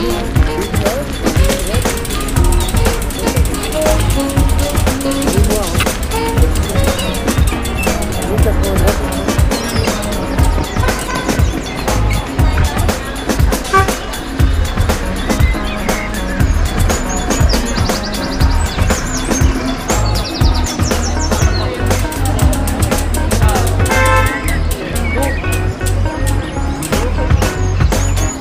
Yeah. 0.00 0.37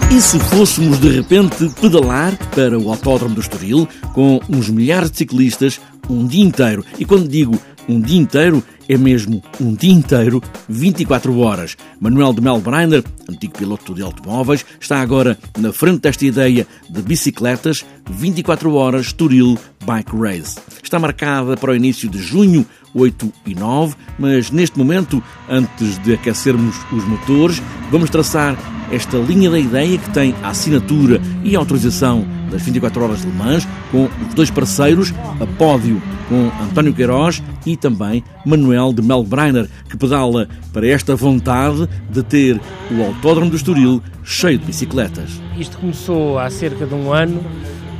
E 0.10 0.22
se 0.22 0.40
fôssemos 0.40 1.00
de 1.00 1.10
repente 1.10 1.70
pedalar 1.82 2.38
para 2.56 2.80
o 2.80 2.90
Autódromo 2.90 3.36
do 3.36 3.42
Estoril 3.42 3.86
com 4.14 4.40
uns 4.50 4.70
milhares 4.70 5.12
de 5.12 5.18
ciclistas 5.18 5.82
um 6.10 6.26
dia 6.26 6.44
inteiro? 6.44 6.86
E 6.98 7.04
quando 7.04 7.28
digo 7.28 7.60
um 7.90 8.00
dia 8.00 8.18
inteiro, 8.18 8.64
é 8.88 8.98
mesmo 8.98 9.44
um 9.60 9.76
dia 9.76 9.92
inteiro, 9.92 10.42
24 10.70 11.38
horas. 11.40 11.76
Manuel 12.00 12.32
de 12.32 12.40
Melbreiner, 12.40 13.04
antigo 13.30 13.58
piloto 13.58 13.94
de 13.94 14.02
automóveis, 14.02 14.66
está 14.80 15.02
agora 15.02 15.38
na 15.58 15.74
frente 15.74 16.00
desta 16.00 16.26
ideia 16.26 16.66
de 16.90 17.02
bicicletas 17.02 17.86
24 18.10 18.74
horas 18.74 19.08
Estoril 19.08 19.58
Bike 19.86 20.16
Race. 20.16 20.58
Está 20.82 20.98
marcada 21.00 21.58
para 21.58 21.72
o 21.72 21.76
início 21.76 22.08
de 22.08 22.20
junho, 22.20 22.66
8 22.96 23.34
e 23.46 23.54
9, 23.54 23.96
mas 24.18 24.52
neste 24.52 24.78
momento, 24.78 25.22
antes 25.50 26.00
de 26.00 26.14
aquecermos 26.14 26.78
os 26.94 27.04
motores, 27.06 27.62
vamos 27.92 28.10
traçar 28.10 28.58
esta 28.92 29.18
linha 29.18 29.50
da 29.50 29.60
ideia 29.60 29.98
que 29.98 30.10
tem 30.12 30.34
a 30.44 30.50
assinatura 30.50 31.22
e 31.44 31.56
a 31.56 31.60
autorização 31.60 32.26
das 32.50 32.62
24 32.62 33.04
horas 33.04 33.22
de 33.22 33.28
Le 33.28 33.34
Mans, 33.34 33.68
com 33.92 34.06
os 34.06 34.34
dois 34.34 34.50
parceiros, 34.50 35.14
a 35.40 35.46
pódio 35.58 36.02
com 36.30 36.52
António 36.62 36.94
Queiroz 36.94 37.42
e 37.66 37.76
também 37.76 38.24
Manuel 38.46 38.94
de 38.94 39.02
Melbreiner, 39.02 39.70
que 39.90 39.98
pedala 39.98 40.48
para 40.74 40.88
esta 40.88 41.16
vontade 41.16 41.88
de 42.10 42.24
ter 42.24 42.60
o 42.92 43.04
Autódromo 43.04 43.50
do 43.50 43.56
Estoril 43.56 44.02
cheio 44.24 44.58
de 44.58 44.66
bicicletas. 44.66 45.42
Isto 45.58 45.78
começou 45.78 46.38
há 46.40 46.50
cerca 46.50 46.86
de 46.86 46.94
um 46.94 47.14
ano, 47.14 47.44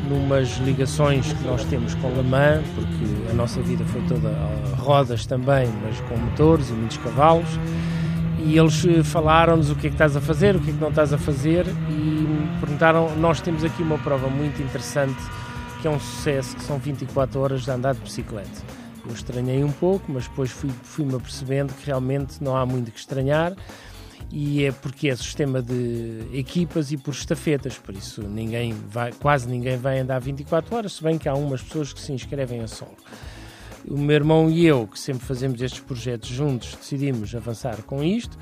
numas 0.10 0.58
ligações 0.66 1.32
que 1.34 1.44
nós 1.46 1.64
temos 1.66 1.94
com 1.96 2.10
Le 2.10 2.24
Mans, 2.24 2.66
porque 2.76 3.32
a 3.32 3.34
nossa 3.34 3.62
vida 3.62 3.84
foi 3.86 4.02
toda 4.02 4.30
a 4.30 4.76
rodas 4.78 5.26
também, 5.26 5.68
mas 5.84 6.00
com 6.02 6.18
motores 6.18 6.70
e 6.70 6.74
muitos 6.74 6.98
cavalos 6.98 7.48
e 8.40 8.58
eles 8.58 8.86
eh, 8.86 9.04
falaram-nos 9.04 9.70
o 9.70 9.76
que 9.76 9.88
é 9.88 9.90
que 9.90 9.96
estás 9.96 10.16
a 10.16 10.22
fazer, 10.22 10.56
o 10.56 10.60
que 10.60 10.70
é 10.70 10.74
que 10.74 10.80
não 10.80 10.90
estás 10.90 11.12
a 11.14 11.18
fazer 11.18 11.66
e 11.90 12.60
perguntaram, 12.60 13.16
nós 13.18 13.42
temos 13.42 13.64
aqui 13.64 13.82
uma 13.82 13.98
prova 13.98 14.30
muito 14.30 14.62
interessante 14.62 15.22
que 15.82 15.88
é 15.88 15.92
um 15.92 16.00
sucesso, 16.00 16.56
que 16.56 16.64
são 16.64 16.78
24 16.78 17.40
horas 17.40 17.64
de 17.64 17.72
andar 17.72 17.94
de 17.94 18.02
bicicleta. 18.02 18.64
Eu 19.06 19.14
estranhei 19.14 19.64
um 19.64 19.72
pouco, 19.72 20.12
mas 20.12 20.28
depois 20.28 20.52
fui-me 20.52 20.76
fui 20.84 21.16
apercebendo 21.16 21.74
que 21.74 21.86
realmente 21.86 22.44
não 22.44 22.58
há 22.58 22.66
muito 22.66 22.92
que 22.92 23.00
estranhar 23.00 23.54
e 24.30 24.66
é 24.66 24.72
porque 24.72 25.08
é 25.10 25.16
sistema 25.16 25.62
de 25.62 26.28
equipas 26.34 26.92
e 26.92 26.98
por 26.98 27.14
estafetas, 27.14 27.78
por 27.78 27.96
isso 27.96 28.22
ninguém 28.24 28.76
vai, 28.90 29.14
quase 29.14 29.48
ninguém 29.48 29.78
vai 29.78 30.00
andar 30.00 30.20
24 30.20 30.76
horas, 30.76 30.94
se 30.94 31.04
bem 31.04 31.18
que 31.18 31.30
há 31.30 31.34
umas 31.34 31.62
pessoas 31.62 31.94
que 31.94 32.02
se 32.02 32.12
inscrevem 32.12 32.62
a 32.62 32.68
solo 32.68 32.98
o 33.90 33.98
meu 33.98 34.16
irmão 34.16 34.50
e 34.50 34.66
eu, 34.66 34.88
que 34.88 35.00
sempre 35.00 35.26
fazemos 35.26 35.62
estes 35.62 35.80
projetos 35.80 36.30
juntos, 36.30 36.76
decidimos 36.76 37.34
avançar 37.36 37.82
com 37.84 38.04
isto. 38.04 38.38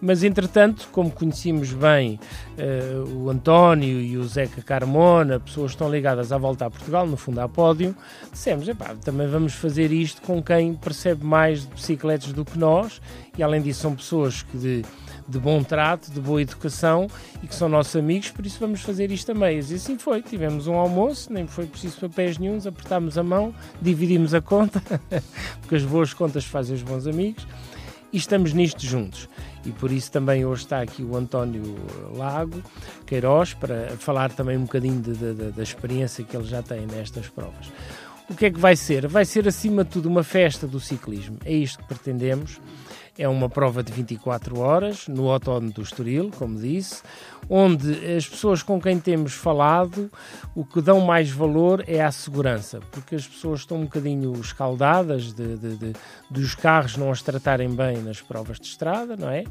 Mas, 0.00 0.22
entretanto, 0.22 0.88
como 0.92 1.10
conhecíamos 1.10 1.72
bem 1.72 2.18
uh, 2.58 3.08
o 3.08 3.30
António 3.30 4.00
e 4.00 4.16
o 4.16 4.24
Zeca 4.24 4.60
Carmona, 4.60 5.40
pessoas 5.40 5.70
que 5.70 5.76
estão 5.76 5.90
ligadas 5.90 6.30
à 6.30 6.38
volta 6.38 6.66
a 6.66 6.70
Portugal, 6.70 7.06
no 7.06 7.16
fundo 7.16 7.40
à 7.40 7.48
pódio, 7.48 7.96
dissemos, 8.30 8.66
também 9.02 9.26
vamos 9.26 9.54
fazer 9.54 9.92
isto 9.92 10.20
com 10.22 10.42
quem 10.42 10.74
percebe 10.74 11.24
mais 11.24 11.62
de 11.62 11.68
bicicletas 11.68 12.32
do 12.32 12.44
que 12.44 12.58
nós, 12.58 13.00
e 13.38 13.42
além 13.42 13.62
disso 13.62 13.80
são 13.80 13.94
pessoas 13.94 14.42
que 14.42 14.58
de 14.58 14.84
de 15.26 15.38
bom 15.38 15.62
trato, 15.62 16.10
de 16.10 16.20
boa 16.20 16.42
educação 16.42 17.08
e 17.42 17.46
que 17.46 17.54
são 17.54 17.68
nossos 17.68 17.96
amigos, 17.96 18.30
por 18.30 18.44
isso 18.44 18.58
vamos 18.60 18.82
fazer 18.82 19.10
isto 19.10 19.32
a 19.32 19.34
meias. 19.34 19.70
E 19.70 19.74
assim 19.74 19.98
foi, 19.98 20.22
tivemos 20.22 20.66
um 20.66 20.74
almoço, 20.74 21.32
nem 21.32 21.46
foi 21.46 21.66
preciso 21.66 22.00
papéis 22.00 22.38
nenhums, 22.38 22.66
apertámos 22.66 23.16
a 23.16 23.22
mão, 23.22 23.54
dividimos 23.80 24.34
a 24.34 24.40
conta, 24.40 24.82
porque 25.60 25.76
as 25.76 25.82
boas 25.82 26.12
contas 26.12 26.44
fazem 26.44 26.74
os 26.76 26.82
bons 26.82 27.06
amigos, 27.06 27.46
e 28.12 28.16
estamos 28.16 28.52
nisto 28.52 28.86
juntos. 28.86 29.28
E 29.66 29.72
por 29.72 29.90
isso 29.90 30.12
também 30.12 30.44
hoje 30.44 30.62
está 30.62 30.80
aqui 30.80 31.02
o 31.02 31.16
António 31.16 31.74
Lago 32.14 32.62
Queiroz 33.06 33.54
para 33.54 33.96
falar 33.98 34.30
também 34.30 34.56
um 34.56 34.62
bocadinho 34.62 35.00
de, 35.00 35.14
de, 35.14 35.34
da 35.50 35.62
experiência 35.62 36.22
que 36.22 36.36
ele 36.36 36.46
já 36.46 36.62
tem 36.62 36.86
nestas 36.86 37.28
provas. 37.28 37.72
O 38.28 38.34
que 38.34 38.46
é 38.46 38.50
que 38.50 38.58
vai 38.58 38.76
ser? 38.76 39.06
Vai 39.06 39.24
ser 39.24 39.48
acima 39.48 39.84
de 39.84 39.90
tudo 39.90 40.08
uma 40.08 40.22
festa 40.22 40.66
do 40.66 40.78
ciclismo. 40.78 41.38
É 41.44 41.52
isto 41.52 41.78
que 41.78 41.84
pretendemos. 41.86 42.60
É 43.16 43.28
uma 43.28 43.48
prova 43.48 43.82
de 43.82 43.92
24 43.92 44.58
horas 44.58 45.06
no 45.06 45.30
Autódromo 45.30 45.72
do 45.72 45.82
Estoril, 45.82 46.32
como 46.36 46.58
disse, 46.58 47.00
onde 47.48 47.92
as 48.16 48.28
pessoas 48.28 48.62
com 48.62 48.80
quem 48.80 48.98
temos 48.98 49.34
falado 49.34 50.10
o 50.54 50.64
que 50.64 50.80
dão 50.80 51.00
mais 51.00 51.30
valor 51.30 51.84
é 51.86 52.02
à 52.02 52.10
segurança, 52.10 52.80
porque 52.90 53.14
as 53.14 53.26
pessoas 53.26 53.60
estão 53.60 53.78
um 53.78 53.84
bocadinho 53.84 54.32
escaldadas 54.40 55.32
de, 55.32 55.56
de, 55.56 55.76
de, 55.76 55.92
dos 56.28 56.54
carros 56.54 56.96
não 56.96 57.10
as 57.10 57.22
tratarem 57.22 57.68
bem 57.68 57.98
nas 57.98 58.20
provas 58.20 58.58
de 58.58 58.66
estrada, 58.66 59.16
não 59.16 59.28
é? 59.30 59.44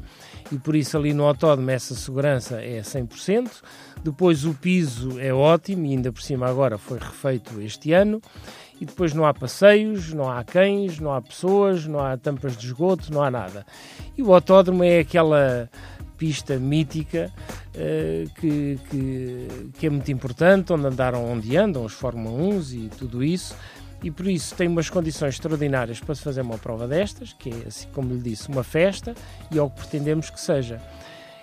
E 0.52 0.58
por 0.58 0.76
isso 0.76 0.98
ali 0.98 1.14
no 1.14 1.24
autódromo 1.24 1.70
essa 1.70 1.94
segurança 1.94 2.60
é 2.60 2.80
100%. 2.80 3.50
Depois 4.02 4.44
o 4.44 4.52
piso 4.52 5.18
é 5.18 5.32
ótimo 5.32 5.86
e 5.86 5.90
ainda 5.92 6.12
por 6.12 6.20
cima 6.20 6.46
agora 6.46 6.76
foi 6.76 6.98
refeito 6.98 7.62
este 7.62 7.92
ano 7.92 8.20
e 8.84 8.86
depois 8.86 9.14
não 9.14 9.24
há 9.24 9.32
passeios, 9.32 10.12
não 10.12 10.30
há 10.30 10.44
cães, 10.44 11.00
não 11.00 11.10
há 11.10 11.22
pessoas, 11.22 11.86
não 11.86 12.00
há 12.00 12.18
tampas 12.18 12.54
de 12.54 12.66
esgoto, 12.66 13.10
não 13.10 13.22
há 13.22 13.30
nada. 13.30 13.64
E 14.14 14.22
o 14.22 14.34
autódromo 14.34 14.84
é 14.84 14.98
aquela 14.98 15.70
pista 16.18 16.58
mítica 16.58 17.32
uh, 17.74 18.30
que, 18.34 18.78
que, 18.90 19.48
que, 19.78 19.86
é 19.86 19.90
muito 19.90 20.12
importante, 20.12 20.70
onde 20.70 20.86
andaram, 20.86 21.24
onde 21.24 21.56
andam 21.56 21.82
os 21.82 21.94
Fórmula 21.94 22.38
1 22.38 22.60
e 22.74 22.88
tudo 22.90 23.24
isso. 23.24 23.56
E 24.02 24.10
por 24.10 24.26
isso 24.26 24.54
tem 24.54 24.68
umas 24.68 24.90
condições 24.90 25.32
extraordinárias 25.32 25.98
para 25.98 26.14
se 26.14 26.20
fazer 26.20 26.42
uma 26.42 26.58
prova 26.58 26.86
destas, 26.86 27.32
que 27.32 27.48
é, 27.48 27.68
assim 27.68 27.88
como 27.94 28.12
lhe 28.12 28.20
disse, 28.20 28.50
uma 28.50 28.62
festa, 28.62 29.14
e 29.50 29.58
é 29.58 29.62
o 29.62 29.70
que 29.70 29.80
pretendemos 29.80 30.28
que 30.28 30.38
seja. 30.38 30.78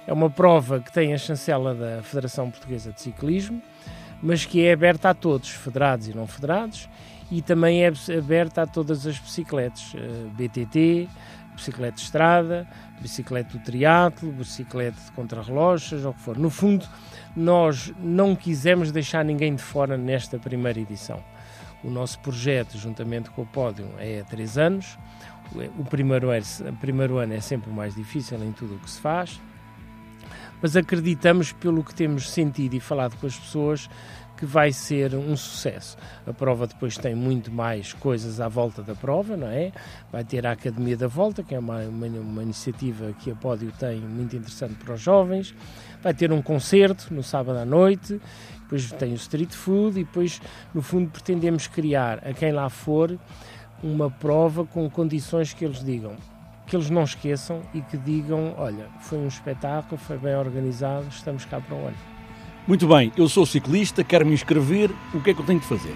É 0.05 0.13
uma 0.13 0.29
prova 0.29 0.79
que 0.79 0.93
tem 0.93 1.11
a 1.11 1.17
chancela 1.17 1.73
da 1.73 2.03
Federação 2.03 2.51
Portuguesa 2.51 2.91
de 2.91 3.01
Ciclismo, 3.01 3.59
mas 4.21 4.45
que 4.45 4.63
é 4.63 4.73
aberta 4.73 5.09
a 5.09 5.13
todos, 5.15 5.49
federados 5.49 6.07
e 6.07 6.15
não 6.15 6.27
federados, 6.27 6.87
e 7.31 7.41
também 7.41 7.85
é 7.85 7.91
aberta 8.17 8.63
a 8.63 8.67
todas 8.67 9.07
as 9.07 9.17
bicicletas, 9.17 9.93
eh, 9.95 10.27
BTT, 10.33 11.07
bicicleta 11.55 11.95
de 11.95 12.01
estrada, 12.01 12.67
bicicleta 13.01 13.57
do 13.57 13.63
triatlo, 13.63 14.31
bicicleta 14.33 14.99
de 15.05 15.11
contrarrelógio, 15.13 16.09
o 16.09 16.13
que 16.13 16.19
for. 16.19 16.37
No 16.37 16.49
fundo, 16.49 16.85
nós 17.35 17.93
não 17.97 18.35
quisemos 18.35 18.91
deixar 18.91 19.23
ninguém 19.23 19.55
de 19.55 19.61
fora 19.61 19.97
nesta 19.97 20.37
primeira 20.37 20.79
edição. 20.79 21.23
O 21.83 21.89
nosso 21.89 22.19
projeto, 22.19 22.77
juntamente 22.77 23.29
com 23.31 23.43
o 23.43 23.45
Pódio, 23.45 23.87
é 23.97 24.19
há 24.19 24.23
três 24.25 24.57
anos. 24.57 24.97
O 25.77 25.85
primeiro, 25.85 26.29
ano, 26.29 26.45
o 26.69 26.75
primeiro 26.77 27.17
ano 27.17 27.33
é 27.33 27.41
sempre 27.41 27.69
o 27.69 27.73
mais 27.73 27.95
difícil 27.95 28.41
em 28.43 28.51
tudo 28.51 28.75
o 28.75 28.79
que 28.79 28.89
se 28.89 28.99
faz, 28.99 29.41
mas 30.61 30.77
acreditamos, 30.77 31.51
pelo 31.51 31.83
que 31.83 31.93
temos 31.93 32.29
sentido 32.29 32.75
e 32.75 32.79
falado 32.79 33.17
com 33.17 33.25
as 33.25 33.35
pessoas, 33.35 33.89
que 34.41 34.45
vai 34.47 34.73
ser 34.73 35.13
um 35.13 35.37
sucesso. 35.37 35.95
A 36.25 36.33
prova 36.33 36.65
depois 36.65 36.97
tem 36.97 37.13
muito 37.13 37.51
mais 37.51 37.93
coisas 37.93 38.41
à 38.41 38.47
volta 38.47 38.81
da 38.81 38.95
prova, 38.95 39.37
não 39.37 39.45
é? 39.45 39.71
Vai 40.11 40.23
ter 40.23 40.47
a 40.47 40.53
Academia 40.53 40.97
da 40.97 41.05
Volta, 41.05 41.43
que 41.43 41.53
é 41.53 41.59
uma, 41.59 41.77
uma, 41.81 42.07
uma 42.07 42.41
iniciativa 42.41 43.13
que 43.19 43.29
a 43.29 43.35
Pódio 43.35 43.71
tem 43.77 43.99
muito 43.99 44.35
interessante 44.35 44.73
para 44.83 44.95
os 44.95 44.99
jovens. 44.99 45.53
Vai 46.01 46.15
ter 46.15 46.31
um 46.31 46.41
concerto 46.41 47.13
no 47.13 47.21
sábado 47.21 47.59
à 47.59 47.65
noite, 47.65 48.19
depois 48.61 48.91
tem 48.93 49.11
o 49.11 49.15
street 49.15 49.51
food 49.51 49.99
e 49.99 50.03
depois, 50.05 50.41
no 50.73 50.81
fundo, 50.81 51.11
pretendemos 51.11 51.67
criar 51.67 52.27
a 52.27 52.33
quem 52.33 52.51
lá 52.51 52.67
for 52.67 53.15
uma 53.83 54.09
prova 54.09 54.65
com 54.65 54.89
condições 54.89 55.53
que 55.53 55.63
eles 55.63 55.83
digam 55.83 56.15
que 56.65 56.75
eles 56.75 56.89
não 56.89 57.03
esqueçam 57.03 57.61
e 57.73 57.81
que 57.81 57.97
digam: 57.97 58.55
olha, 58.57 58.87
foi 59.01 59.19
um 59.19 59.27
espetáculo, 59.27 59.97
foi 59.97 60.17
bem 60.17 60.35
organizado, 60.35 61.05
estamos 61.09 61.43
cá 61.43 61.59
para 61.59 61.75
o 61.75 61.87
ano. 61.87 62.10
Muito 62.67 62.87
bem, 62.87 63.11
eu 63.17 63.27
sou 63.27 63.43
ciclista, 63.43 64.03
quero 64.03 64.23
me 64.23 64.33
inscrever, 64.33 64.91
o 65.15 65.19
que 65.19 65.31
é 65.31 65.33
que 65.33 65.41
eu 65.41 65.45
tenho 65.45 65.59
de 65.59 65.65
fazer? 65.65 65.95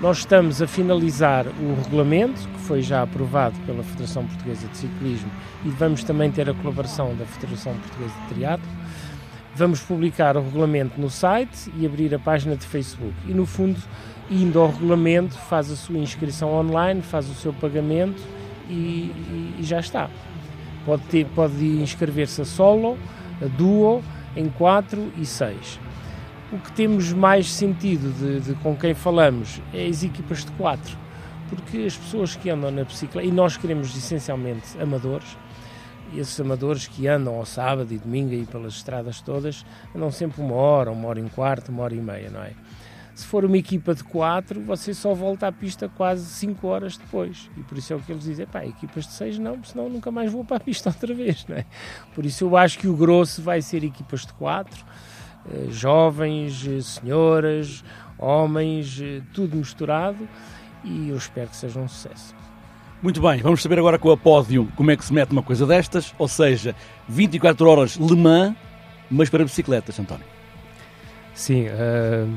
Nós 0.00 0.18
estamos 0.18 0.60
a 0.60 0.66
finalizar 0.66 1.46
o 1.46 1.80
regulamento, 1.80 2.40
que 2.48 2.58
foi 2.62 2.82
já 2.82 3.02
aprovado 3.02 3.56
pela 3.60 3.84
Federação 3.84 4.26
Portuguesa 4.26 4.66
de 4.66 4.76
Ciclismo, 4.78 5.30
e 5.64 5.68
vamos 5.68 6.02
também 6.02 6.28
ter 6.32 6.50
a 6.50 6.54
colaboração 6.54 7.14
da 7.14 7.24
Federação 7.24 7.72
Portuguesa 7.74 8.12
de 8.20 8.34
Triatlo. 8.34 8.68
Vamos 9.54 9.80
publicar 9.80 10.36
o 10.36 10.42
regulamento 10.42 11.00
no 11.00 11.08
site 11.08 11.70
e 11.78 11.86
abrir 11.86 12.12
a 12.12 12.18
página 12.18 12.56
de 12.56 12.66
Facebook. 12.66 13.14
E, 13.24 13.32
no 13.32 13.46
fundo, 13.46 13.80
indo 14.28 14.58
ao 14.58 14.72
regulamento, 14.72 15.38
faz 15.38 15.70
a 15.70 15.76
sua 15.76 15.98
inscrição 15.98 16.52
online, 16.52 17.00
faz 17.00 17.30
o 17.30 17.34
seu 17.34 17.52
pagamento 17.52 18.20
e, 18.68 18.72
e, 18.72 19.54
e 19.60 19.62
já 19.62 19.78
está. 19.78 20.10
Pode, 20.84 21.24
pode 21.32 21.64
inscrever-se 21.64 22.42
a 22.42 22.44
solo, 22.44 22.98
a 23.40 23.46
duo, 23.46 24.02
em 24.36 24.48
4 24.48 25.12
e 25.16 25.26
6 25.26 25.80
o 26.52 26.58
que 26.58 26.72
temos 26.72 27.12
mais 27.12 27.50
sentido 27.50 28.12
de, 28.12 28.40
de, 28.40 28.54
com 28.60 28.76
quem 28.76 28.94
falamos 28.94 29.60
é 29.74 29.86
as 29.86 30.02
equipas 30.02 30.44
de 30.44 30.52
quatro, 30.52 30.96
porque 31.48 31.78
as 31.78 31.96
pessoas 31.96 32.36
que 32.36 32.48
andam 32.50 32.70
na 32.70 32.84
bicicleta, 32.84 33.26
e 33.26 33.32
nós 33.32 33.56
queremos 33.56 33.96
essencialmente 33.96 34.80
amadores, 34.80 35.36
esses 36.14 36.38
amadores 36.38 36.86
que 36.86 37.08
andam 37.08 37.34
ao 37.34 37.44
sábado 37.44 37.92
e 37.92 37.98
domingo 37.98 38.30
aí 38.30 38.46
pelas 38.46 38.74
estradas 38.74 39.20
todas, 39.20 39.66
andam 39.94 40.10
sempre 40.10 40.40
uma 40.40 40.54
hora, 40.54 40.90
uma 40.90 41.08
hora 41.08 41.18
e 41.18 41.22
um 41.22 41.28
quarto, 41.28 41.70
uma 41.70 41.82
hora 41.82 41.94
e 41.94 42.00
meia, 42.00 42.30
não 42.30 42.42
é? 42.42 42.52
Se 43.16 43.26
for 43.26 43.46
uma 43.46 43.56
equipa 43.56 43.94
de 43.94 44.04
quatro, 44.04 44.60
você 44.60 44.92
só 44.92 45.14
volta 45.14 45.46
à 45.46 45.52
pista 45.52 45.88
quase 45.88 46.26
cinco 46.26 46.68
horas 46.68 46.98
depois. 46.98 47.50
E 47.56 47.62
por 47.62 47.78
isso 47.78 47.94
é 47.94 47.96
o 47.96 47.98
que 47.98 48.12
eles 48.12 48.24
dizem, 48.24 48.46
pá, 48.46 48.62
equipas 48.62 49.06
de 49.06 49.12
seis 49.14 49.38
não, 49.38 49.64
senão 49.64 49.88
nunca 49.88 50.10
mais 50.10 50.30
vou 50.30 50.44
para 50.44 50.58
a 50.58 50.60
pista 50.60 50.90
outra 50.90 51.14
vez, 51.14 51.46
não 51.48 51.56
é? 51.56 51.64
Por 52.14 52.26
isso 52.26 52.44
eu 52.44 52.54
acho 52.58 52.78
que 52.78 52.86
o 52.86 52.94
grosso 52.94 53.40
vai 53.40 53.62
ser 53.62 53.82
equipas 53.82 54.26
de 54.26 54.34
quatro, 54.34 54.84
eh, 55.50 55.68
jovens, 55.70 56.68
eh, 56.68 56.82
senhoras, 56.82 57.82
homens, 58.18 59.00
eh, 59.00 59.22
tudo 59.32 59.56
misturado 59.56 60.28
e 60.84 61.08
eu 61.08 61.16
espero 61.16 61.48
que 61.48 61.56
seja 61.56 61.80
um 61.80 61.88
sucesso. 61.88 62.34
Muito 63.02 63.22
bem, 63.22 63.40
vamos 63.40 63.62
saber 63.62 63.78
agora 63.78 63.98
com 63.98 64.10
a 64.10 64.16
pódio 64.18 64.70
como 64.76 64.90
é 64.90 64.96
que 64.96 65.02
se 65.02 65.14
mete 65.14 65.32
uma 65.32 65.42
coisa 65.42 65.64
destas, 65.64 66.14
ou 66.18 66.28
seja, 66.28 66.76
24 67.08 67.66
horas 67.66 67.96
Le 67.96 68.14
Mans, 68.14 68.54
mas 69.10 69.30
para 69.30 69.42
bicicletas, 69.42 69.98
António. 69.98 70.35
Sim, 71.36 71.66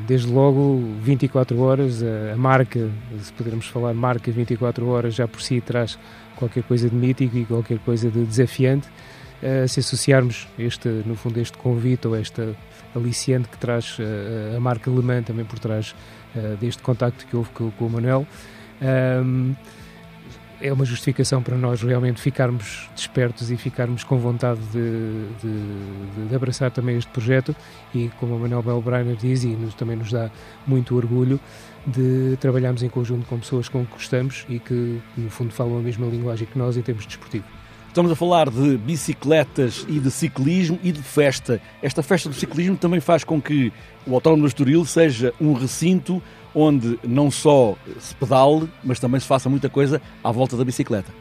desde 0.05 0.29
logo 0.29 0.83
24 1.01 1.57
horas, 1.57 2.03
a 2.03 2.35
marca, 2.35 2.91
se 3.21 3.31
pudermos 3.31 3.65
falar 3.67 3.93
marca 3.93 4.29
24 4.29 4.85
horas, 4.87 5.15
já 5.15 5.25
por 5.25 5.41
si 5.41 5.61
traz 5.61 5.97
qualquer 6.35 6.63
coisa 6.63 6.89
de 6.89 6.95
mítico 6.95 7.37
e 7.37 7.45
qualquer 7.45 7.79
coisa 7.79 8.11
de 8.11 8.25
desafiante. 8.25 8.89
Se 9.69 9.79
associarmos 9.79 10.49
este, 10.59 10.89
no 11.05 11.15
fundo, 11.15 11.39
este 11.39 11.57
convite 11.57 12.09
ou 12.09 12.15
esta 12.15 12.53
aliciante 12.95 13.47
que 13.49 13.57
traz 13.57 13.97
uh, 13.99 14.57
a 14.57 14.59
marca 14.59 14.89
Le 14.89 15.01
Mans 15.01 15.25
também 15.25 15.45
por 15.45 15.59
trás 15.59 15.95
uh, 16.35 16.55
deste 16.57 16.81
contacto 16.81 17.25
que 17.25 17.35
houve 17.35 17.49
com, 17.51 17.71
com 17.71 17.85
o 17.85 17.89
Manuel. 17.89 18.27
É 20.61 20.71
uma 20.71 20.85
justificação 20.85 21.41
para 21.41 21.57
nós 21.57 21.81
realmente 21.81 22.21
ficarmos 22.21 22.89
despertos 22.95 23.49
e 23.51 23.57
ficarmos 23.57 24.03
com 24.03 24.17
vontade 24.17 24.59
de, 24.71 25.25
de, 25.41 26.27
de 26.27 26.35
abraçar 26.35 26.71
também 26.71 26.97
este 26.97 27.09
projeto 27.11 27.55
e 27.93 28.09
como 28.19 28.35
o 28.35 28.39
Manuel 28.39 28.61
Belbreiner 28.61 29.15
diz 29.15 29.43
e 29.43 29.49
nos, 29.49 29.73
também 29.73 29.95
nos 29.95 30.11
dá 30.11 30.29
muito 30.67 30.95
orgulho 30.95 31.39
de 31.87 32.37
trabalharmos 32.39 32.83
em 32.83 32.89
conjunto 32.89 33.25
com 33.25 33.39
pessoas 33.39 33.69
com 33.69 33.85
que 33.85 33.93
gostamos 33.93 34.45
e 34.49 34.59
que 34.59 35.01
no 35.17 35.29
fundo 35.29 35.53
falam 35.53 35.77
a 35.77 35.81
mesma 35.81 36.07
linguagem 36.07 36.47
que 36.47 36.57
nós 36.57 36.75
em 36.77 36.81
termos 36.81 37.05
desportivos. 37.05 37.49
Estamos 37.89 38.11
a 38.11 38.15
falar 38.15 38.51
de 38.51 38.77
bicicletas 38.77 39.83
e 39.89 39.99
de 39.99 40.11
ciclismo 40.11 40.77
e 40.83 40.91
de 40.91 41.01
festa. 41.01 41.59
Esta 41.81 42.03
festa 42.03 42.29
do 42.29 42.35
ciclismo 42.35 42.77
também 42.77 42.99
faz 42.99 43.23
com 43.23 43.41
que 43.41 43.73
o 44.05 44.13
Autódromo 44.13 44.43
do 44.43 44.47
Estoril 44.47 44.85
seja 44.85 45.33
um 45.41 45.53
recinto 45.53 46.21
onde 46.53 46.99
não 47.03 47.29
só 47.29 47.75
se 47.99 48.13
pedale, 48.15 48.69
mas 48.83 48.99
também 48.99 49.19
se 49.19 49.27
faça 49.27 49.49
muita 49.49 49.69
coisa 49.69 50.01
à 50.23 50.31
volta 50.31 50.57
da 50.57 50.63
bicicleta. 50.63 51.11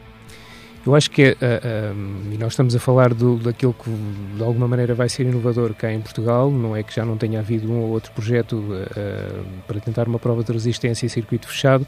Eu 0.85 0.95
acho 0.95 1.11
que, 1.11 1.31
uh, 1.31 1.33
uh, 1.33 2.33
e 2.33 2.37
nós 2.37 2.53
estamos 2.53 2.73
a 2.75 2.79
falar 2.79 3.13
do, 3.13 3.35
daquilo 3.37 3.73
que 3.73 3.89
de 4.37 4.43
alguma 4.43 4.67
maneira 4.67 4.95
vai 4.95 5.09
ser 5.09 5.23
inovador 5.23 5.73
cá 5.73 5.91
em 5.91 5.99
Portugal, 5.99 6.49
não 6.49 6.75
é 6.75 6.83
que 6.83 6.95
já 6.95 7.03
não 7.03 7.17
tenha 7.17 7.39
havido 7.39 7.69
um 7.69 7.81
ou 7.81 7.89
outro 7.89 8.11
projeto 8.13 8.53
uh, 8.53 9.45
para 9.67 9.79
tentar 9.81 10.07
uma 10.07 10.17
prova 10.17 10.43
de 10.43 10.51
resistência 10.51 11.05
em 11.05 11.09
circuito 11.09 11.47
fechado, 11.47 11.85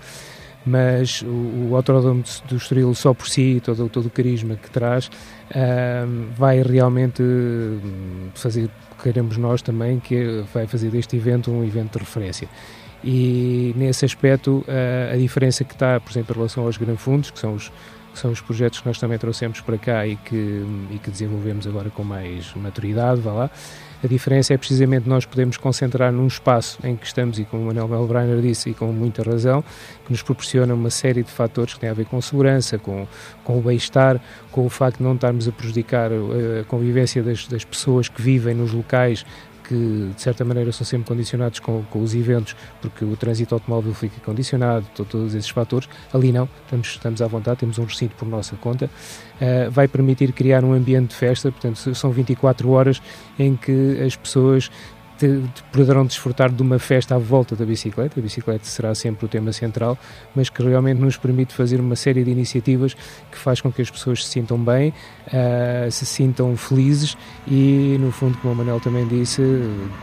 mas 0.65 1.21
o, 1.21 1.69
o 1.69 1.75
Autódromo 1.75 2.23
do 2.47 2.55
Estoril 2.57 2.93
só 2.93 3.13
por 3.13 3.27
si, 3.29 3.61
todo, 3.63 3.88
todo 3.88 4.07
o 4.07 4.09
carisma 4.09 4.55
que 4.55 4.69
traz, 4.69 5.07
uh, 5.07 6.27
vai 6.35 6.61
realmente 6.61 7.23
fazer, 8.35 8.69
queremos 9.01 9.38
nós 9.38 9.61
também, 9.61 10.01
que 10.01 10.43
vai 10.53 10.67
fazer 10.67 10.89
deste 10.89 11.15
evento 11.15 11.49
um 11.49 11.63
evento 11.63 11.93
de 11.93 11.99
referência. 11.99 12.47
E 13.03 13.74
nesse 13.75 14.06
aspecto, 14.06 14.63
uh, 14.68 15.13
a 15.13 15.18
diferença 15.18 15.63
que 15.63 15.74
está, 15.74 16.00
por 16.00 16.12
exemplo, 16.12 16.33
em 16.33 16.38
relação 16.38 16.65
aos 16.65 16.77
Gran 16.77 16.95
Fundos, 16.95 17.31
que 17.31 17.39
são 17.39 17.56
os, 17.56 17.69
que 18.13 18.19
são 18.19 18.31
os 18.31 18.42
projetos 18.42 18.80
que 18.80 18.88
nós 18.88 19.00
também 19.00 19.18
trouxemos 19.18 19.62
para 19.62 19.77
cá 19.77 20.06
e 20.06 20.15
que, 20.15 20.65
e 20.92 21.00
que 21.01 21.09
desenvolvemos 21.09 21.65
agora 21.65 21.89
com 21.89 22.03
mais 22.03 22.53
maturidade, 22.56 23.21
vá 23.21 23.33
lá, 23.33 23.51
a 24.03 24.07
diferença 24.07 24.51
é 24.51 24.57
precisamente 24.57 25.07
nós 25.07 25.25
podemos 25.25 25.57
concentrar 25.57 26.12
num 26.12 26.25
espaço 26.25 26.80
em 26.83 26.95
que 26.95 27.06
estamos, 27.06 27.38
e 27.38 27.45
como 27.45 27.62
o 27.62 27.65
Manuel 27.68 27.88
Melbreiner 27.88 28.42
disse, 28.42 28.71
e 28.71 28.74
com 28.74 28.88
muita 28.88 29.21
razão, 29.21 29.63
que 30.03 30.12
nos 30.12 30.24
proporciona 30.24 30.74
uma 30.74 30.89
série 30.89 31.21
de 31.21 31.30
fatores 31.30 31.75
que 31.75 31.80
têm 31.80 31.89
a 31.89 31.94
ver 31.94 32.06
com 32.06 32.19
segurança, 32.19 32.80
com, 32.80 33.07
com 33.44 33.59
o 33.59 33.62
bem-estar, 33.62 34.19
com 34.51 34.65
o 34.65 34.69
facto 34.69 34.98
de 34.98 35.03
não 35.03 35.13
estarmos 35.13 35.48
a 35.48 35.51
prejudicar 35.51 36.09
a 36.12 36.63
convivência 36.63 37.21
das, 37.21 37.45
das 37.48 37.63
pessoas 37.63 38.09
que 38.09 38.19
vivem 38.21 38.56
nos 38.56 38.74
locais 38.74 39.24
que 39.71 40.12
de 40.13 40.21
certa 40.21 40.44
maneira 40.44 40.69
são 40.73 40.85
sempre 40.85 41.07
condicionados 41.07 41.59
com, 41.62 41.81
com 41.83 42.03
os 42.03 42.13
eventos, 42.13 42.57
porque 42.81 43.06
o 43.06 43.15
trânsito 43.15 43.56
automóvel 43.56 43.94
fica 43.94 44.19
condicionado, 44.19 44.85
todos 44.94 45.33
esses 45.33 45.50
fatores. 45.50 45.88
Ali 46.13 46.33
não, 46.33 46.50
estamos, 46.65 46.88
estamos 46.89 47.21
à 47.21 47.27
vontade, 47.27 47.59
temos 47.59 47.79
um 47.79 47.85
recinto 47.85 48.13
por 48.18 48.27
nossa 48.27 48.57
conta. 48.57 48.89
Uh, 49.39 49.71
vai 49.71 49.88
permitir 49.88 50.33
criar 50.33 50.65
um 50.65 50.73
ambiente 50.73 51.12
de 51.12 51.15
festa, 51.15 51.50
portanto, 51.50 51.95
são 51.95 52.12
24 52.12 52.69
horas 52.69 53.01
em 53.39 53.56
que 53.56 53.97
as 54.06 54.13
pessoas 54.18 54.69
poderão 55.71 56.06
desfrutar 56.06 56.51
de 56.51 56.62
uma 56.62 56.79
festa 56.79 57.15
à 57.15 57.18
volta 57.18 57.56
da 57.56 57.65
bicicleta. 57.65 58.19
A 58.19 58.23
bicicleta 58.23 58.65
será 58.65 58.94
sempre 58.95 59.25
o 59.25 59.29
tema 59.29 59.51
central, 59.51 59.97
mas 60.35 60.50
que 60.50 60.62
realmente 60.63 61.00
nos 61.00 61.18
permite 61.18 61.53
fazer 61.53 61.79
uma 61.79 61.95
série 61.95 62.23
de 62.23 62.31
iniciativas 62.31 62.94
que 63.31 63.38
faz 63.38 63.62
com 63.62 63.71
que 63.71 63.81
as 63.81 63.89
pessoas 63.89 64.25
se 64.25 64.31
sintam 64.31 64.57
bem, 64.57 64.94
uh, 65.27 65.91
se 65.91 66.06
sintam 66.06 66.56
felizes 66.56 67.18
e, 67.47 67.97
no 68.00 68.12
fundo, 68.12 68.38
como 68.39 68.53
o 68.53 68.56
Manuel 68.56 68.79
também 68.79 69.07
disse, 69.07 69.41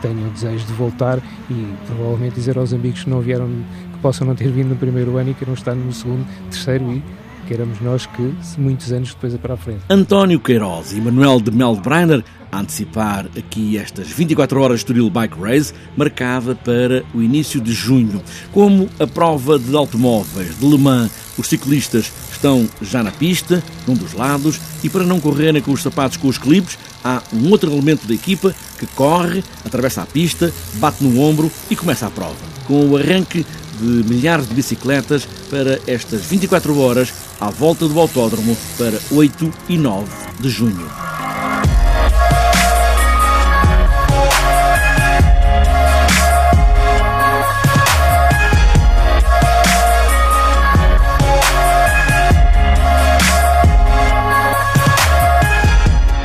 tenham 0.01 0.27
o 0.27 0.31
desejo 0.31 0.65
de 0.65 0.73
voltar 0.73 1.19
e 1.49 1.73
provavelmente 1.85 2.35
dizer 2.35 2.57
aos 2.57 2.73
amigos 2.73 3.03
que 3.03 3.09
não 3.09 3.21
vieram, 3.21 3.47
que 3.93 3.99
possam 3.99 4.25
não 4.27 4.35
ter 4.35 4.49
vindo 4.51 4.69
no 4.69 4.75
primeiro 4.75 5.17
ano 5.17 5.31
e 5.31 5.33
queiram 5.33 5.53
estar 5.53 5.75
no 5.75 5.91
segundo, 5.93 6.25
terceiro 6.49 6.91
e 6.91 7.03
queiramos 7.49 7.81
nós 7.81 8.05
que 8.05 8.31
muitos 8.59 8.91
anos 8.91 9.11
depois 9.11 9.33
é 9.33 9.37
para 9.39 9.55
a 9.55 9.57
frente. 9.57 9.81
António 9.89 10.39
Queiroz 10.39 10.93
e 10.93 11.01
Manuel 11.01 11.41
de 11.41 11.49
Meldbreiner 11.49 12.23
a 12.51 12.59
antecipar 12.59 13.25
aqui 13.35 13.75
estas 13.75 14.07
24 14.07 14.61
horas 14.61 14.81
Estoril 14.81 15.09
Bike 15.09 15.35
Race, 15.39 15.73
marcada 15.97 16.53
para 16.53 17.03
o 17.11 17.23
início 17.23 17.59
de 17.59 17.71
junho. 17.71 18.21
Como 18.51 18.87
a 18.99 19.07
prova 19.07 19.57
de 19.57 19.75
automóveis 19.75 20.59
de 20.59 20.65
Le 20.65 20.77
Mans, 20.77 21.11
os 21.39 21.47
ciclistas 21.47 22.11
estão 22.31 22.69
já 22.83 23.01
na 23.01 23.11
pista, 23.11 23.63
num 23.87 23.95
dos 23.95 24.13
lados, 24.13 24.59
e 24.83 24.89
para 24.89 25.03
não 25.03 25.19
correrem 25.19 25.61
com 25.61 25.71
os 25.71 25.81
sapatos 25.81 26.17
com 26.17 26.27
os 26.27 26.37
clipes, 26.37 26.77
há 27.03 27.23
um 27.33 27.49
outro 27.49 27.71
elemento 27.71 28.07
da 28.07 28.13
equipa 28.13 28.53
que 28.77 28.85
corre, 28.87 29.43
atravessa 29.65 30.03
a 30.03 30.05
pista, 30.05 30.53
bate 30.75 31.03
no 31.03 31.19
ombro 31.19 31.51
e 31.69 31.75
começa 31.75 32.05
a 32.05 32.11
prova. 32.11 32.35
Com 32.67 32.89
o 32.89 32.97
arranque 32.97 33.43
de 33.79 34.09
milhares 34.09 34.47
de 34.47 34.53
bicicletas 34.53 35.27
para 35.49 35.79
estas 35.87 36.21
24 36.25 36.77
horas 36.79 37.11
à 37.39 37.49
volta 37.49 37.87
do 37.87 37.99
autódromo 37.99 38.55
para 38.77 38.99
8 39.11 39.51
e 39.69 39.77
9 39.77 40.09
de 40.39 40.49
junho. 40.49 40.87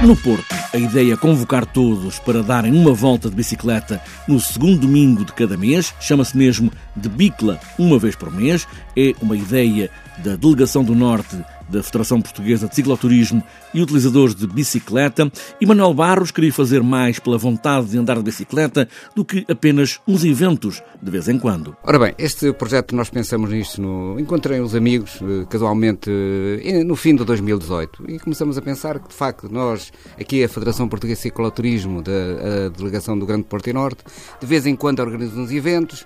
No 0.02 0.14
Porto, 0.16 0.53
a 0.74 0.76
ideia 0.76 1.12
é 1.12 1.16
convocar 1.16 1.64
todos 1.64 2.18
para 2.18 2.42
darem 2.42 2.72
uma 2.72 2.92
volta 2.92 3.30
de 3.30 3.36
bicicleta 3.36 4.02
no 4.26 4.40
segundo 4.40 4.80
domingo 4.80 5.24
de 5.24 5.32
cada 5.32 5.56
mês, 5.56 5.94
chama-se 6.00 6.36
mesmo 6.36 6.72
de 6.96 7.08
Bicla, 7.08 7.60
uma 7.78 7.96
vez 7.96 8.16
por 8.16 8.28
mês. 8.28 8.66
É 8.96 9.14
uma 9.22 9.36
ideia 9.36 9.88
da 10.18 10.34
Delegação 10.34 10.82
do 10.82 10.92
Norte 10.92 11.36
da 11.68 11.82
Federação 11.82 12.20
Portuguesa 12.20 12.68
de 12.68 12.74
Cicloturismo 12.74 13.42
e 13.72 13.82
utilizadores 13.82 14.34
de 14.34 14.46
bicicleta, 14.46 15.30
e 15.60 15.66
Manuel 15.66 15.94
Barros 15.94 16.30
queria 16.30 16.52
fazer 16.52 16.82
mais 16.82 17.18
pela 17.18 17.38
vontade 17.38 17.88
de 17.88 17.98
andar 17.98 18.16
de 18.16 18.22
bicicleta 18.22 18.88
do 19.14 19.24
que 19.24 19.44
apenas 19.48 20.00
uns 20.06 20.24
eventos 20.24 20.82
de 21.02 21.10
vez 21.10 21.28
em 21.28 21.38
quando. 21.38 21.76
Ora 21.82 21.98
bem, 21.98 22.14
este 22.18 22.52
projeto 22.52 22.94
nós 22.94 23.10
pensamos 23.10 23.50
nisto, 23.50 23.80
no... 23.80 24.18
encontrei 24.18 24.60
uns 24.60 24.74
amigos 24.74 25.18
eh, 25.22 25.46
casualmente 25.48 26.10
eh, 26.10 26.84
no 26.84 26.96
fim 26.96 27.14
de 27.14 27.24
2018 27.24 28.10
e 28.10 28.18
começamos 28.18 28.56
a 28.58 28.62
pensar 28.62 28.98
que 28.98 29.08
de 29.08 29.14
facto 29.14 29.48
nós, 29.50 29.92
aqui 30.18 30.44
a 30.44 30.48
Federação 30.48 30.88
Portuguesa 30.88 31.18
de 31.18 31.22
Cicloturismo, 31.22 32.02
da 32.02 32.68
Delegação 32.76 33.18
do 33.18 33.26
Grande 33.26 33.44
Porto 33.44 33.68
e 33.68 33.72
Norte, 33.72 34.04
de 34.40 34.46
vez 34.46 34.66
em 34.66 34.76
quando 34.76 35.00
organizamos 35.00 35.46
uns 35.46 35.52
eventos, 35.52 36.04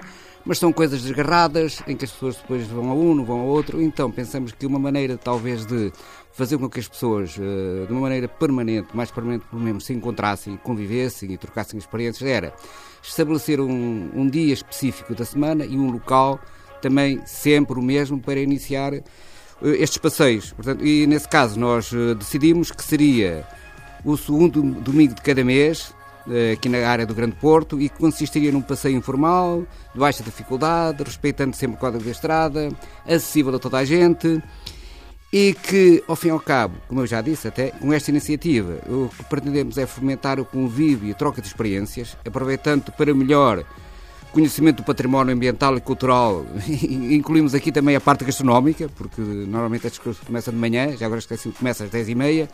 mas 0.49 0.59
são 0.59 0.73
coisas 0.73 1.03
desgarradas, 1.03 1.83
em 1.87 1.95
que 1.95 2.07
as 2.07 2.11
pessoas 2.11 2.37
depois 2.37 2.67
vão 2.69 2.91
a 2.91 2.95
um, 2.95 3.23
vão 3.23 3.41
a 3.41 3.45
outro. 3.45 3.83
Então 3.83 4.11
pensamos 4.11 4.51
que 4.51 4.65
uma 4.65 4.79
maneira 4.79 5.19
talvez 5.19 5.67
de 5.67 5.93
fazer 6.33 6.57
com 6.57 6.71
que 6.71 6.81
as 6.81 6.89
pessoas, 6.89 7.37
uh, 7.37 7.87
de 7.87 7.93
uma 7.93 8.01
maneira 8.01 8.27
permanente, 8.27 8.97
mais 8.97 9.11
permanente 9.11 9.45
pelo 9.51 9.61
menos, 9.61 9.85
se 9.85 9.93
encontrassem, 9.93 10.57
convivessem 10.57 11.31
e 11.35 11.37
trocassem 11.37 11.79
experiências, 11.79 12.27
era 12.27 12.55
estabelecer 13.03 13.61
um, 13.61 14.11
um 14.15 14.27
dia 14.27 14.55
específico 14.55 15.15
da 15.15 15.27
semana 15.27 15.67
e 15.67 15.77
um 15.77 15.91
local 15.91 16.41
também 16.81 17.21
sempre 17.27 17.79
o 17.79 17.83
mesmo 17.83 18.19
para 18.19 18.41
iniciar 18.41 18.95
uh, 18.95 19.03
estes 19.61 19.99
passeios. 19.99 20.55
Portanto, 20.55 20.83
e 20.83 21.07
nesse 21.07 21.29
caso 21.29 21.61
nós 21.61 21.93
uh, 21.93 22.15
decidimos 22.15 22.71
que 22.71 22.83
seria 22.83 23.47
o 24.03 24.17
segundo 24.17 24.63
domingo 24.63 25.13
de 25.13 25.21
cada 25.21 25.45
mês, 25.45 25.93
eh, 25.93 25.98
aqui 26.53 26.69
na 26.69 26.87
área 26.89 27.07
do 27.07 27.15
Grande 27.15 27.37
Porto 27.37 27.81
e 27.81 27.89
que 27.89 27.99
consistiria 27.99 28.53
num 28.53 28.61
passeio 28.61 28.97
informal, 28.97 29.67
de 29.93 29.99
baixa 29.99 30.23
dificuldade, 30.23 31.03
respeitando 31.03 31.55
sempre 31.55 31.77
o 31.77 31.81
código 31.81 32.05
da 32.05 32.11
estrada, 32.11 32.69
acessível 33.07 33.55
a 33.55 33.59
toda 33.59 33.79
a 33.79 33.85
gente 33.85 34.43
e 35.33 35.55
que, 35.55 36.03
ao 36.09 36.17
fim 36.17 36.29
e 36.29 36.31
ao 36.31 36.41
cabo, 36.41 36.77
como 36.89 37.03
eu 37.03 37.07
já 37.07 37.21
disse 37.21 37.49
até, 37.49 37.71
com 37.71 37.93
esta 37.93 38.11
iniciativa, 38.11 38.79
o 38.89 39.11
que 39.15 39.25
pretendemos 39.25 39.77
é 39.77 39.87
fomentar 39.87 40.41
o 40.41 40.45
convívio 40.45 41.09
e 41.09 41.13
a 41.13 41.15
troca 41.15 41.43
de 41.43 41.49
experiências, 41.49 42.17
aproveitando 42.27 42.91
para 42.93 43.13
melhor 43.15 43.65
conhecimento 44.33 44.79
do 44.79 44.85
património 44.85 45.35
ambiental 45.35 45.77
e 45.77 45.81
cultural, 45.81 46.45
incluímos 47.11 47.55
aqui 47.55 47.73
também 47.73 47.97
a 47.97 48.01
parte 48.01 48.25
gastronómica, 48.25 48.89
porque 48.97 49.21
normalmente 49.21 49.87
estes 49.87 50.01
cursos 50.01 50.25
começam 50.25 50.53
de 50.53 50.61
manhã, 50.61 50.97
já 50.97 51.07
agora 51.07 51.19
esqueci, 51.19 51.51
começa 51.51 51.85
às 51.85 51.91
10h30, 51.91 52.49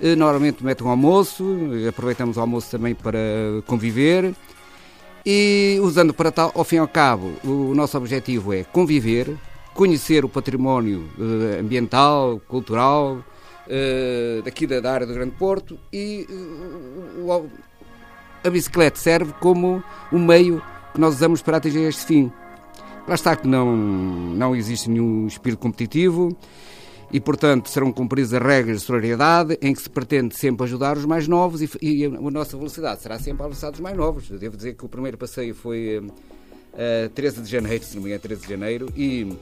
eh, 0.00 0.16
normalmente 0.16 0.64
mete 0.64 0.82
um 0.82 0.88
almoço, 0.88 1.44
aproveitamos 1.88 2.36
o 2.36 2.40
almoço 2.40 2.70
também 2.70 2.94
para 2.94 3.18
conviver, 3.66 4.34
e 5.24 5.78
usando 5.82 6.14
para 6.14 6.32
tal, 6.32 6.50
ao 6.54 6.64
fim 6.64 6.76
e 6.76 6.78
ao 6.78 6.88
cabo, 6.88 7.32
o 7.44 7.74
nosso 7.74 7.96
objetivo 7.98 8.52
é 8.52 8.64
conviver, 8.64 9.36
conhecer 9.74 10.24
o 10.24 10.28
património 10.28 11.08
eh, 11.18 11.60
ambiental, 11.60 12.40
cultural, 12.48 13.22
eh, 13.68 14.40
daqui 14.44 14.66
da 14.66 14.90
área 14.90 15.06
do 15.06 15.12
Grande 15.12 15.32
Porto, 15.32 15.78
e 15.92 16.26
a 18.42 18.50
bicicleta 18.50 18.98
serve 18.98 19.34
como 19.40 19.82
um 20.10 20.18
meio 20.18 20.62
que 20.92 21.00
nós 21.00 21.14
usamos 21.14 21.42
para 21.42 21.56
atingir 21.56 21.80
este 21.80 22.04
fim. 22.04 22.32
Lá 23.06 23.14
está 23.14 23.34
que 23.36 23.48
não, 23.48 23.74
não 23.74 24.54
existe 24.54 24.90
nenhum 24.90 25.26
espírito 25.26 25.60
competitivo 25.60 26.36
e, 27.10 27.18
portanto, 27.18 27.68
serão 27.68 27.90
cumpridas 27.90 28.34
as 28.34 28.42
regras 28.42 28.80
de 28.80 28.86
solidariedade 28.86 29.58
em 29.62 29.72
que 29.72 29.80
se 29.80 29.88
pretende 29.88 30.36
sempre 30.36 30.64
ajudar 30.64 30.96
os 30.96 31.06
mais 31.06 31.26
novos 31.26 31.62
e, 31.62 31.70
e 31.80 32.04
a 32.04 32.10
nossa 32.10 32.56
velocidade 32.56 33.00
será 33.00 33.18
sempre 33.18 33.42
a 33.42 33.46
velocidade 33.46 33.72
dos 33.72 33.80
mais 33.80 33.96
novos. 33.96 34.30
Eu 34.30 34.38
devo 34.38 34.56
dizer 34.56 34.74
que 34.74 34.84
o 34.84 34.88
primeiro 34.88 35.16
passeio 35.16 35.54
foi 35.54 35.98
uh, 35.98 36.12
eh, 36.74 37.10
13 37.14 37.40
de 37.40 37.50
janeiro, 37.50 37.84
se 37.84 37.94
não 37.94 38.02
me 38.02 38.08
engano, 38.10 38.22
13 38.22 38.42
de 38.42 38.48
janeiro, 38.48 38.92
e 38.94 39.24
uh, 39.24 39.36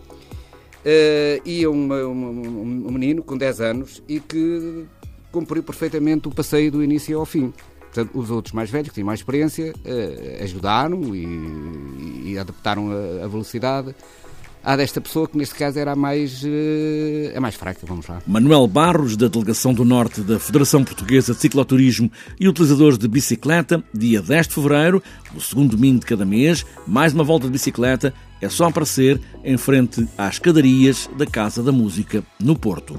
ia 1.44 1.68
um, 1.68 1.92
um, 1.92 2.86
um 2.86 2.92
menino 2.92 3.22
com 3.22 3.36
10 3.36 3.60
anos 3.60 4.02
e 4.08 4.20
que 4.20 4.86
cumpriu 5.32 5.62
perfeitamente 5.62 6.28
o 6.28 6.30
passeio 6.30 6.70
do 6.70 6.84
início 6.84 7.18
ao 7.18 7.26
fim. 7.26 7.52
Portanto, 7.96 8.18
os 8.18 8.30
outros 8.30 8.52
mais 8.52 8.68
velhos, 8.68 8.90
que 8.90 8.94
têm 8.94 9.04
mais 9.04 9.20
experiência, 9.20 9.72
uh, 9.72 10.44
ajudaram 10.44 11.14
e, 11.14 12.32
e 12.32 12.38
adaptaram 12.38 12.90
a, 12.90 13.24
a, 13.24 13.28
velocidade 13.28 13.94
à 14.62 14.76
desta 14.76 15.00
pessoa, 15.00 15.26
que 15.26 15.38
neste 15.38 15.54
caso 15.54 15.78
era 15.78 15.92
a 15.92 15.96
mais, 15.96 16.42
uh, 16.42 17.34
a 17.34 17.40
mais 17.40 17.54
fraca. 17.54 17.80
Vamos 17.86 18.06
lá. 18.06 18.20
Manuel 18.26 18.66
Barros, 18.66 19.16
da 19.16 19.28
Delegação 19.28 19.72
do 19.72 19.82
Norte 19.82 20.20
da 20.20 20.38
Federação 20.38 20.84
Portuguesa 20.84 21.32
de 21.32 21.40
Cicloturismo 21.40 22.12
e 22.38 22.46
utilizadores 22.46 22.98
de 22.98 23.08
bicicleta, 23.08 23.82
dia 23.94 24.20
10 24.20 24.48
de 24.48 24.54
fevereiro, 24.54 25.02
o 25.34 25.40
segundo 25.40 25.70
domingo 25.74 26.00
de 26.00 26.06
cada 26.06 26.26
mês, 26.26 26.66
mais 26.86 27.14
uma 27.14 27.24
volta 27.24 27.46
de 27.46 27.52
bicicleta. 27.52 28.12
É 28.42 28.50
só 28.50 28.66
aparecer 28.66 29.18
em 29.42 29.56
frente 29.56 30.06
às 30.18 30.34
escadarias 30.34 31.08
da 31.16 31.24
Casa 31.24 31.62
da 31.62 31.72
Música, 31.72 32.22
no 32.38 32.54
Porto. 32.58 32.94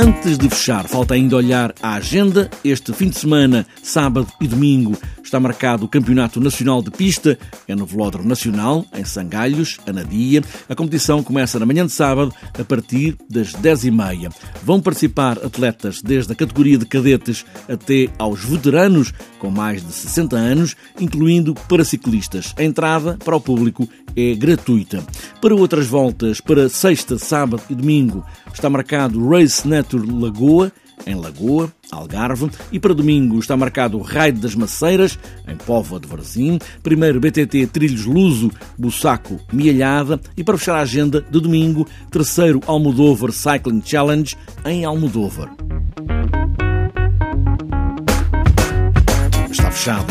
Antes 0.00 0.38
de 0.38 0.48
fechar, 0.48 0.86
falta 0.86 1.14
ainda 1.14 1.34
olhar 1.34 1.74
a 1.82 1.94
agenda. 1.94 2.48
Este 2.62 2.92
fim 2.92 3.08
de 3.08 3.18
semana, 3.18 3.66
sábado 3.82 4.28
e 4.40 4.46
domingo, 4.46 4.96
está 5.28 5.38
marcado 5.38 5.84
o 5.84 5.88
Campeonato 5.88 6.40
Nacional 6.40 6.82
de 6.82 6.90
Pista, 6.90 7.38
é 7.66 7.74
no 7.74 7.84
Velódromo 7.84 8.28
Nacional, 8.28 8.84
em 8.94 9.04
Sangalhos, 9.04 9.78
Anadia. 9.86 10.42
A 10.68 10.74
competição 10.74 11.22
começa 11.22 11.58
na 11.58 11.66
manhã 11.66 11.86
de 11.86 11.92
sábado, 11.92 12.34
a 12.58 12.64
partir 12.64 13.16
das 13.28 13.52
10h30. 13.52 14.32
Vão 14.64 14.80
participar 14.80 15.38
atletas 15.44 16.00
desde 16.02 16.32
a 16.32 16.34
categoria 16.34 16.78
de 16.78 16.86
cadetes 16.86 17.44
até 17.68 18.08
aos 18.18 18.42
veteranos, 18.42 19.12
com 19.38 19.50
mais 19.50 19.86
de 19.86 19.92
60 19.92 20.34
anos, 20.34 20.74
incluindo 20.98 21.54
paraciclistas. 21.68 22.54
A 22.56 22.64
entrada 22.64 23.18
para 23.22 23.36
o 23.36 23.40
público 23.40 23.86
é 24.16 24.34
gratuita. 24.34 25.04
Para 25.42 25.54
outras 25.54 25.86
voltas, 25.86 26.40
para 26.40 26.70
sexta, 26.70 27.18
sábado 27.18 27.62
e 27.68 27.74
domingo, 27.74 28.24
está 28.52 28.70
marcado 28.70 29.28
Race 29.28 29.68
Nature 29.68 30.10
Lagoa, 30.10 30.72
em 31.06 31.14
Lagoa, 31.14 31.72
Algarve, 31.90 32.50
e 32.70 32.78
para 32.78 32.94
domingo 32.94 33.38
está 33.38 33.56
marcado 33.56 33.98
o 33.98 34.02
Raio 34.02 34.34
das 34.34 34.54
Maceiras, 34.54 35.18
em 35.46 35.56
Póvoa 35.56 36.00
de 36.00 36.06
Varzim, 36.06 36.58
primeiro 36.82 37.20
BTT 37.20 37.66
Trilhos 37.68 38.04
Luso, 38.04 38.50
Bussaco, 38.76 39.40
Mialhada, 39.52 40.20
e 40.36 40.44
para 40.44 40.58
fechar 40.58 40.76
a 40.76 40.82
agenda 40.82 41.20
de 41.20 41.40
domingo, 41.40 41.86
terceiro 42.10 42.60
Almodóvar 42.66 43.32
Cycling 43.32 43.82
Challenge, 43.84 44.36
em 44.64 44.84
Almodóvar. 44.84 45.50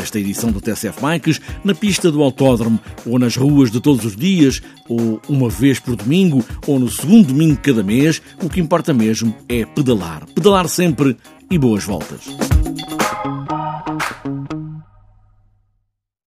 Esta 0.02 0.20
edição 0.20 0.52
do 0.52 0.60
TSF 0.60 1.00
Bikes 1.00 1.40
na 1.64 1.76
pista 1.76 2.12
do 2.12 2.24
autódromo, 2.24 2.80
ou 3.06 3.20
nas 3.20 3.36
ruas 3.36 3.70
de 3.70 3.80
todos 3.80 4.04
os 4.06 4.16
dias, 4.16 4.62
ou 4.90 5.22
uma 5.30 5.50
vez 5.50 5.80
por 5.80 5.96
domingo, 5.96 6.44
ou 6.66 6.80
no 6.80 6.90
segundo 6.90 7.28
domingo 7.28 7.56
de 7.56 7.62
cada 7.62 7.84
mês, 7.84 8.22
o 8.42 8.50
que 8.50 8.60
importa 8.60 8.94
mesmo 8.94 9.36
é 9.48 9.66
pedalar. 9.66 10.26
Pedalar 10.34 10.68
sempre 10.68 11.16
e 11.50 11.58
boas 11.58 11.84
voltas. 11.84 12.57